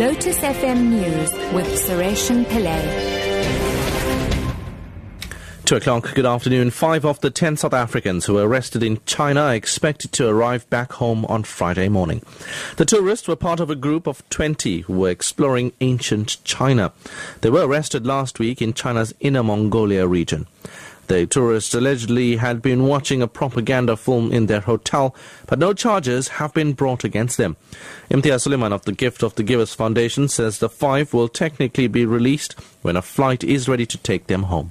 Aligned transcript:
Lotus 0.00 0.38
FM 0.38 0.88
News 0.88 1.30
with 1.52 1.66
Sureshan 1.66 2.46
Pillay. 2.46 2.80
Two 5.66 5.76
o'clock, 5.76 6.14
good 6.14 6.24
afternoon. 6.24 6.70
Five 6.70 7.04
of 7.04 7.20
the 7.20 7.28
ten 7.28 7.58
South 7.58 7.74
Africans 7.74 8.24
who 8.24 8.32
were 8.32 8.48
arrested 8.48 8.82
in 8.82 8.98
China 9.04 9.42
are 9.42 9.54
expected 9.54 10.10
to 10.12 10.26
arrive 10.26 10.68
back 10.70 10.92
home 10.94 11.26
on 11.26 11.42
Friday 11.42 11.90
morning. 11.90 12.22
The 12.78 12.86
tourists 12.86 13.28
were 13.28 13.36
part 13.36 13.60
of 13.60 13.68
a 13.68 13.76
group 13.76 14.06
of 14.06 14.26
20 14.30 14.80
who 14.80 14.94
were 14.94 15.10
exploring 15.10 15.74
ancient 15.82 16.42
China. 16.44 16.92
They 17.42 17.50
were 17.50 17.66
arrested 17.66 18.06
last 18.06 18.38
week 18.38 18.62
in 18.62 18.72
China's 18.72 19.12
Inner 19.20 19.42
Mongolia 19.42 20.06
region. 20.06 20.46
The 21.10 21.26
tourists 21.26 21.74
allegedly 21.74 22.36
had 22.36 22.62
been 22.62 22.86
watching 22.86 23.20
a 23.20 23.26
propaganda 23.26 23.96
film 23.96 24.30
in 24.30 24.46
their 24.46 24.60
hotel, 24.60 25.16
but 25.48 25.58
no 25.58 25.72
charges 25.72 26.28
have 26.28 26.54
been 26.54 26.72
brought 26.72 27.02
against 27.02 27.36
them. 27.36 27.56
Imtiaz 28.12 28.46
Sooliman 28.46 28.70
of 28.70 28.84
the 28.84 28.92
Gift 28.92 29.24
of 29.24 29.34
the 29.34 29.42
Givers 29.42 29.74
Foundation 29.74 30.28
says 30.28 30.60
the 30.60 30.68
five 30.68 31.12
will 31.12 31.26
technically 31.26 31.88
be 31.88 32.06
released 32.06 32.52
when 32.82 32.94
a 32.94 33.02
flight 33.02 33.42
is 33.42 33.68
ready 33.68 33.86
to 33.86 33.98
take 33.98 34.28
them 34.28 34.44
home. 34.44 34.68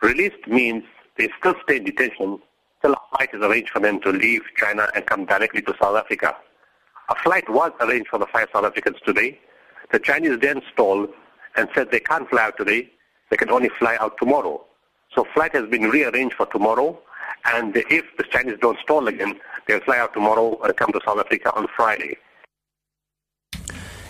Released 0.00 0.46
means 0.46 0.84
they 1.18 1.28
still 1.38 1.54
stay 1.64 1.76
in 1.76 1.84
detention 1.84 2.38
till 2.80 2.94
a 2.94 3.00
flight 3.14 3.28
is 3.34 3.42
arranged 3.42 3.68
for 3.68 3.80
them 3.80 4.00
to 4.00 4.10
leave 4.10 4.40
China 4.56 4.88
and 4.94 5.04
come 5.04 5.26
directly 5.26 5.60
to 5.60 5.74
South 5.78 5.96
Africa. 5.98 6.34
A 7.10 7.14
flight 7.16 7.46
was 7.50 7.72
arranged 7.80 8.08
for 8.08 8.18
the 8.18 8.26
five 8.28 8.48
South 8.54 8.64
Africans 8.64 8.96
today. 9.04 9.38
The 9.92 9.98
Chinese 9.98 10.38
then 10.40 10.62
stalled 10.72 11.10
and 11.56 11.68
said 11.74 11.90
they 11.90 12.00
can't 12.00 12.26
fly 12.30 12.44
out 12.44 12.56
today, 12.56 12.90
they 13.28 13.36
can 13.36 13.50
only 13.50 13.68
fly 13.78 13.98
out 14.00 14.16
tomorrow. 14.16 14.63
So 15.14 15.26
flight 15.34 15.54
has 15.54 15.68
been 15.68 15.82
rearranged 15.82 16.34
for 16.34 16.46
tomorrow, 16.46 16.98
and 17.52 17.76
if 17.76 18.04
the 18.16 18.24
Chinese 18.24 18.58
don't 18.60 18.78
stall 18.80 19.06
again, 19.08 19.38
they'll 19.66 19.80
fly 19.80 19.98
out 19.98 20.12
tomorrow 20.12 20.60
and 20.62 20.76
come 20.76 20.92
to 20.92 21.00
South 21.04 21.18
Africa 21.18 21.54
on 21.54 21.66
Friday. 21.76 22.16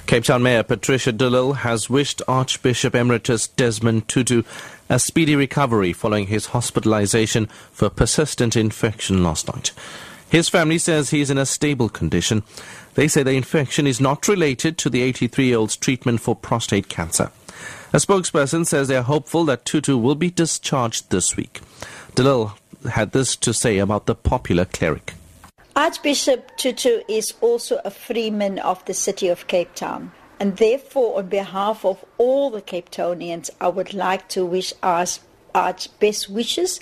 Cape 0.06 0.24
Town 0.24 0.42
Mayor 0.42 0.62
Patricia 0.62 1.12
de 1.12 1.28
Lille 1.30 1.54
has 1.54 1.88
wished 1.88 2.20
Archbishop 2.28 2.94
Emeritus 2.94 3.48
Desmond 3.48 4.06
Tutu 4.06 4.42
a 4.88 4.98
speedy 4.98 5.34
recovery 5.34 5.92
following 5.92 6.26
his 6.26 6.46
hospitalization 6.46 7.46
for 7.72 7.88
persistent 7.88 8.54
infection 8.54 9.22
last 9.22 9.48
night. 9.48 9.72
His 10.28 10.48
family 10.48 10.78
says 10.78 11.10
he 11.10 11.20
is 11.20 11.30
in 11.30 11.38
a 11.38 11.46
stable 11.46 11.88
condition. 11.88 12.42
They 12.94 13.08
say 13.08 13.22
the 13.22 13.32
infection 13.32 13.86
is 13.86 14.00
not 14.00 14.28
related 14.28 14.76
to 14.78 14.90
the 14.90 15.02
83 15.02 15.46
year 15.46 15.58
old's 15.58 15.76
treatment 15.76 16.20
for 16.20 16.36
prostate 16.36 16.88
cancer. 16.88 17.30
A 17.92 17.98
spokesperson 17.98 18.66
says 18.66 18.88
they 18.88 18.96
are 18.96 19.02
hopeful 19.02 19.44
that 19.44 19.64
Tutu 19.64 19.96
will 19.96 20.14
be 20.14 20.30
discharged 20.30 21.10
this 21.10 21.36
week. 21.36 21.60
de 22.14 22.22
Lille 22.22 22.54
had 22.90 23.12
this 23.12 23.36
to 23.36 23.54
say 23.54 23.78
about 23.78 24.06
the 24.06 24.14
popular 24.14 24.64
cleric. 24.64 25.14
Archbishop 25.76 26.56
Tutu 26.56 27.02
is 27.08 27.34
also 27.40 27.80
a 27.84 27.90
freeman 27.90 28.58
of 28.60 28.84
the 28.84 28.94
city 28.94 29.28
of 29.28 29.46
Cape 29.48 29.74
Town. 29.74 30.12
And 30.38 30.56
therefore, 30.56 31.18
on 31.18 31.28
behalf 31.28 31.84
of 31.84 32.04
all 32.18 32.50
the 32.50 32.60
Cape 32.60 32.90
Townians, 32.90 33.50
I 33.60 33.68
would 33.68 33.94
like 33.94 34.28
to 34.30 34.44
wish 34.44 34.72
us 34.82 35.20
Arch 35.54 35.88
best 36.00 36.28
wishes. 36.28 36.80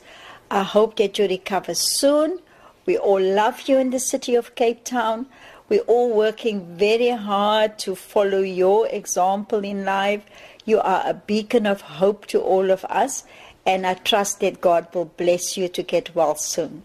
I 0.50 0.62
hope 0.62 0.96
that 0.96 1.18
you 1.18 1.26
recover 1.26 1.74
soon. 1.74 2.40
We 2.84 2.98
all 2.98 3.20
love 3.20 3.68
you 3.68 3.78
in 3.78 3.90
the 3.90 3.98
city 3.98 4.34
of 4.34 4.54
Cape 4.54 4.84
Town. 4.84 5.26
We're 5.72 5.80
all 5.86 6.12
working 6.12 6.76
very 6.76 7.08
hard 7.08 7.78
to 7.78 7.94
follow 7.94 8.40
your 8.40 8.86
example 8.88 9.64
in 9.64 9.86
life. 9.86 10.22
You 10.66 10.80
are 10.80 11.02
a 11.06 11.14
beacon 11.14 11.64
of 11.64 11.80
hope 11.80 12.26
to 12.26 12.42
all 12.42 12.70
of 12.70 12.84
us, 12.90 13.24
and 13.64 13.86
I 13.86 13.94
trust 13.94 14.40
that 14.40 14.60
God 14.60 14.86
will 14.94 15.06
bless 15.06 15.56
you 15.56 15.68
to 15.68 15.82
get 15.82 16.14
well 16.14 16.34
soon. 16.34 16.82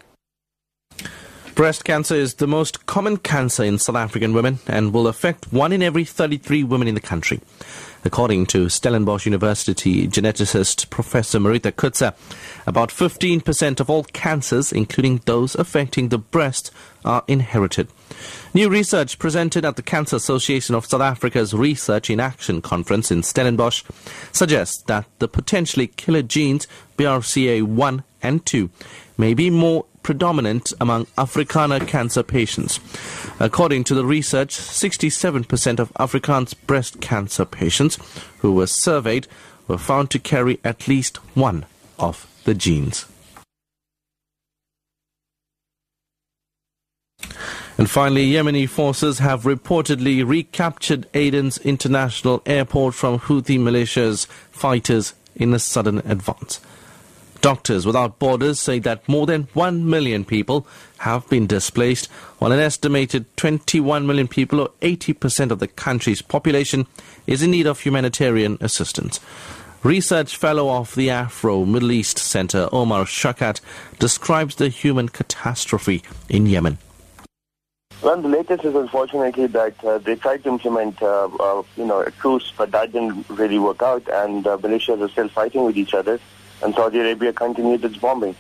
Breast 1.54 1.84
cancer 1.84 2.16
is 2.16 2.36
the 2.36 2.48
most 2.48 2.86
common 2.86 3.18
cancer 3.18 3.64
in 3.64 3.78
South 3.78 3.98
African 3.98 4.32
women 4.32 4.60
and 4.68 4.94
will 4.94 5.08
affect 5.08 5.52
one 5.52 5.74
in 5.74 5.84
every 5.84 6.06
33 6.06 6.64
women 6.64 6.88
in 6.88 6.96
the 6.96 7.02
country. 7.02 7.42
According 8.08 8.46
to 8.46 8.70
Stellenbosch 8.70 9.26
University 9.26 10.08
geneticist 10.08 10.90
Professor 10.90 11.40
Maritha 11.40 11.74
Kotze, 11.74 12.16
about 12.66 12.88
15% 12.88 13.82
of 13.82 13.90
all 13.90 14.06
cancers, 14.06 14.72
including 14.72 15.20
those 15.26 15.56
affecting 15.56 16.08
the 16.08 16.18
breast, 16.18 16.72
are 17.04 17.26
inherited. 17.28 17.90
New 18.54 18.70
research 18.70 19.20
presented 19.20 19.66
at 19.66 19.76
the 19.76 19.82
Cancer 19.82 20.16
Association 20.16 20.74
of 20.74 20.86
South 20.86 21.02
Africa's 21.02 21.54
Research 21.54 22.10
in 22.10 22.22
Action 22.22 22.62
conference 22.62 23.12
in 23.12 23.24
Stellenbosch 23.24 23.84
suggests 24.32 24.82
that 24.84 25.06
the 25.20 25.28
potentially 25.28 25.88
killer 25.88 26.22
genes 26.22 26.66
BRCA1 26.98 28.06
and 28.24 28.46
2 28.46 28.70
may 29.18 29.34
be 29.34 29.50
more 29.50 29.86
predominant 30.08 30.72
among 30.80 31.04
Afrikaner 31.18 31.86
cancer 31.86 32.24
patients. 32.24 32.80
According 33.42 33.84
to 33.84 33.94
the 33.94 34.06
research, 34.06 34.56
67% 34.56 35.80
of 35.80 35.92
Afrikaans 35.96 36.56
breast 36.66 37.02
cancer 37.02 37.44
patients 37.44 38.00
who 38.38 38.54
were 38.54 38.68
surveyed 38.68 39.28
were 39.68 39.78
found 39.78 40.10
to 40.12 40.18
carry 40.18 40.62
at 40.64 40.88
least 40.88 41.18
one 41.36 41.66
of 42.00 42.26
the 42.46 42.54
genes. 42.54 43.06
And 47.78 47.90
finally, 47.90 48.32
Yemeni 48.32 48.70
forces 48.70 49.20
have 49.20 49.44
reportedly 49.44 50.26
recaptured 50.26 51.06
Aden's 51.14 51.58
international 51.58 52.42
airport 52.46 52.96
from 52.96 53.20
Houthi 53.20 53.60
militia's 53.60 54.24
fighters 54.52 55.14
in 55.36 55.54
a 55.54 55.60
sudden 55.60 55.98
advance. 56.10 56.62
Doctors 57.42 57.86
Without 57.86 58.20
Borders 58.20 58.60
say 58.60 58.80
that 58.80 59.08
more 59.08 59.26
than 59.26 59.44
1 59.54 59.90
million 59.90 60.26
people 60.26 60.66
have 61.00 61.28
been 61.30 61.48
displaced, 61.48 62.08
while 62.40 62.52
an 62.52 62.60
estimated 62.60 63.26
21 63.38 64.08
million 64.08 64.28
people, 64.28 64.60
or 64.60 64.70
80% 64.82 65.52
of 65.52 65.60
the 65.60 65.68
country's 65.68 66.22
population, 66.22 66.88
is 67.26 67.44
in 67.44 67.52
need 67.52 67.68
of 67.68 67.82
humanitarian 67.82 68.58
assistance. 68.62 69.20
Research 69.84 70.36
fellow 70.36 70.70
of 70.72 70.96
the 70.96 71.10
Afro 71.10 71.64
Middle 71.64 71.92
East 71.92 72.18
Center, 72.18 72.68
Omar 72.72 73.06
Shakat, 73.06 73.62
describes 74.00 74.56
the 74.56 74.70
human 74.70 75.08
catastrophe 75.08 76.04
in 76.28 76.48
Yemen. 76.48 76.80
Well, 78.02 78.22
the 78.22 78.28
latest 78.28 78.64
is 78.64 78.76
unfortunately 78.76 79.48
that 79.48 79.84
uh, 79.84 79.98
they 80.00 80.16
tried 80.16 80.44
to 80.44 80.50
implement, 80.50 81.02
uh, 81.02 81.30
uh, 81.40 81.64
you 81.76 81.86
know, 81.86 82.02
a 82.02 82.12
truce, 82.12 82.54
but 82.58 82.72
that 82.72 82.92
didn't 82.92 83.28
really 83.30 83.58
work 83.58 83.82
out, 83.82 84.08
and 84.08 84.46
uh, 84.46 84.58
militias 84.58 85.02
are 85.02 85.10
still 85.10 85.30
fighting 85.30 85.64
with 85.64 85.78
each 85.78 85.94
other 85.94 86.20
and 86.62 86.74
Saudi 86.76 87.00
Arabia 87.00 87.34
continued 87.34 87.84
its 87.84 87.98
bombing. 87.98 88.36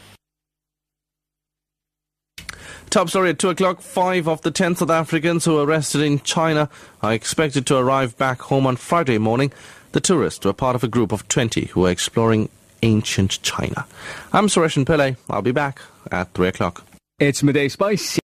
Top 2.89 3.09
story 3.09 3.31
at 3.31 3.39
2 3.39 3.49
o'clock. 3.49 3.81
Five 3.81 4.27
of 4.27 4.41
the 4.43 4.51
10 4.51 4.77
South 4.77 4.89
Africans 4.89 5.43
who 5.43 5.55
were 5.55 5.65
arrested 5.65 6.01
in 6.01 6.19
China 6.21 6.69
are 7.01 7.13
expected 7.13 7.65
to 7.67 7.75
arrive 7.77 8.17
back 8.17 8.41
home 8.43 8.65
on 8.65 8.77
Friday 8.77 9.17
morning. 9.17 9.51
The 9.91 9.99
tourists 9.99 10.45
were 10.45 10.53
part 10.53 10.75
of 10.75 10.83
a 10.83 10.87
group 10.87 11.11
of 11.11 11.27
20 11.27 11.65
who 11.65 11.81
were 11.81 11.91
exploring 11.91 12.49
ancient 12.83 13.41
China. 13.41 13.85
I'm 14.31 14.47
Sureshan 14.47 14.85
Pillay. 14.85 15.17
I'll 15.29 15.41
be 15.41 15.51
back 15.51 15.81
at 16.11 16.33
3 16.33 16.47
o'clock. 16.47 16.85
It's 17.19 17.43
midday 17.43 17.67
spice. 17.67 18.15